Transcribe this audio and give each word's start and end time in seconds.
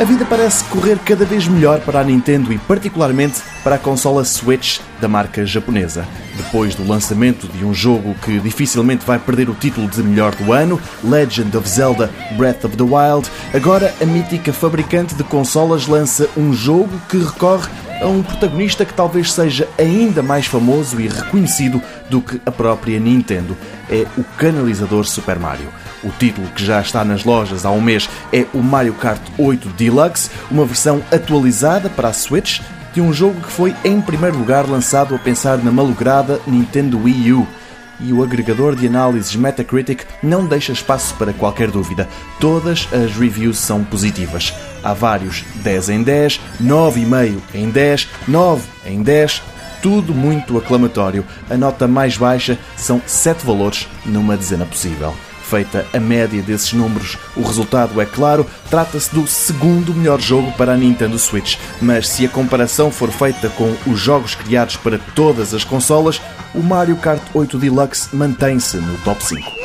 A 0.00 0.04
vida 0.04 0.24
parece 0.24 0.62
correr 0.66 0.96
cada 1.00 1.24
vez 1.24 1.48
melhor 1.48 1.80
para 1.80 1.98
a 1.98 2.04
Nintendo 2.04 2.52
e, 2.52 2.58
particularmente, 2.58 3.42
para 3.64 3.74
a 3.74 3.78
consola 3.78 4.24
Switch 4.24 4.80
da 5.00 5.08
marca 5.08 5.44
japonesa. 5.44 6.06
Depois 6.38 6.74
do 6.76 6.86
lançamento 6.86 7.48
de 7.48 7.64
um 7.64 7.74
jogo 7.74 8.14
que 8.24 8.38
dificilmente 8.38 9.04
vai 9.04 9.18
perder 9.18 9.50
o 9.50 9.54
título 9.54 9.88
de 9.88 10.00
melhor 10.02 10.34
do 10.36 10.52
ano, 10.52 10.80
Legend 11.02 11.56
of 11.56 11.68
Zelda 11.68 12.10
Breath 12.36 12.64
of 12.64 12.76
the 12.76 12.84
Wild, 12.84 13.28
agora 13.52 13.92
a 14.00 14.06
mítica 14.06 14.52
fabricante 14.52 15.16
de 15.16 15.24
consolas 15.24 15.88
lança 15.88 16.28
um 16.36 16.52
jogo 16.52 16.96
que 17.08 17.18
recorre 17.18 17.68
a 18.00 18.06
um 18.06 18.22
protagonista 18.22 18.84
que 18.84 18.94
talvez 18.94 19.32
seja 19.32 19.68
ainda 19.76 20.22
mais 20.22 20.46
famoso 20.46 21.00
e 21.00 21.08
reconhecido 21.08 21.82
do 22.08 22.20
que 22.20 22.40
a 22.46 22.52
própria 22.52 23.00
Nintendo. 23.00 23.56
É 23.90 24.06
o 24.16 24.22
canalizador 24.36 25.04
Super 25.04 25.40
Mario. 25.40 25.68
O 26.04 26.10
título 26.10 26.46
que 26.54 26.64
já 26.64 26.80
está 26.80 27.04
nas 27.04 27.24
lojas 27.24 27.66
há 27.66 27.70
um 27.72 27.80
mês 27.80 28.08
é 28.32 28.46
o 28.54 28.58
Mario 28.58 28.94
Kart 28.94 29.20
8 29.36 29.70
Deluxe, 29.70 30.30
uma 30.48 30.64
versão 30.64 31.02
atualizada 31.10 31.90
para 31.90 32.08
a 32.08 32.12
Switch 32.12 32.60
de 32.92 33.00
um 33.00 33.12
jogo 33.12 33.40
que 33.40 33.52
foi 33.52 33.74
em 33.84 34.00
primeiro 34.00 34.38
lugar 34.38 34.68
lançado 34.68 35.14
a 35.14 35.18
pensar 35.18 35.58
na 35.58 35.70
malograda 35.70 36.40
Nintendo 36.46 37.02
Wii 37.02 37.32
U. 37.32 37.46
E 38.00 38.12
o 38.12 38.22
agregador 38.22 38.76
de 38.76 38.86
análises 38.86 39.34
Metacritic 39.34 40.04
não 40.22 40.46
deixa 40.46 40.72
espaço 40.72 41.14
para 41.14 41.32
qualquer 41.32 41.70
dúvida. 41.70 42.08
Todas 42.38 42.88
as 42.92 43.16
reviews 43.16 43.58
são 43.58 43.82
positivas. 43.82 44.54
Há 44.84 44.94
vários 44.94 45.44
10 45.56 45.88
em 45.88 46.02
10, 46.02 46.40
9,5 46.62 47.40
em 47.54 47.70
10, 47.70 48.08
9 48.28 48.62
em 48.86 49.02
10, 49.02 49.42
tudo 49.82 50.14
muito 50.14 50.56
aclamatório. 50.56 51.24
A 51.50 51.56
nota 51.56 51.88
mais 51.88 52.16
baixa 52.16 52.56
são 52.76 53.02
7 53.04 53.44
valores 53.44 53.88
numa 54.06 54.36
dezena 54.36 54.64
possível. 54.64 55.12
Feita 55.48 55.86
a 55.94 55.98
média 55.98 56.42
desses 56.42 56.74
números, 56.74 57.16
o 57.34 57.42
resultado 57.42 57.98
é 58.02 58.04
claro, 58.04 58.46
trata-se 58.68 59.14
do 59.14 59.26
segundo 59.26 59.94
melhor 59.94 60.20
jogo 60.20 60.52
para 60.52 60.74
a 60.74 60.76
Nintendo 60.76 61.18
Switch. 61.18 61.56
Mas 61.80 62.06
se 62.06 62.26
a 62.26 62.28
comparação 62.28 62.90
for 62.90 63.10
feita 63.10 63.48
com 63.48 63.74
os 63.86 63.98
jogos 63.98 64.34
criados 64.34 64.76
para 64.76 64.98
todas 65.14 65.54
as 65.54 65.64
consolas, 65.64 66.20
o 66.54 66.62
Mario 66.62 66.96
Kart 66.96 67.22
8 67.32 67.56
Deluxe 67.56 68.14
mantém-se 68.14 68.76
no 68.76 68.98
top 68.98 69.24
5. 69.24 69.57